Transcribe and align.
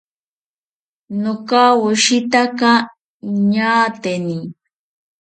Nokawoshitaka 1.21 2.69
ñaateni 3.51 4.37